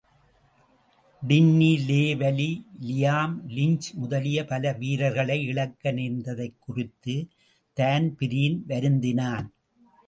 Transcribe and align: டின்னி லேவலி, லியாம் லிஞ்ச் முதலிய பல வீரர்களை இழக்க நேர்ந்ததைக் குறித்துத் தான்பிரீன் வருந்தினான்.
டின்னி 1.27 1.67
லேவலி, 1.89 2.47
லியாம் 2.81 3.35
லிஞ்ச் 3.47 3.93
முதலிய 3.93 4.45
பல 4.45 4.73
வீரர்களை 4.73 5.43
இழக்க 5.43 5.91
நேர்ந்ததைக் 5.91 6.59
குறித்துத் 6.59 7.29
தான்பிரீன் 7.73 8.63
வருந்தினான். 8.67 9.47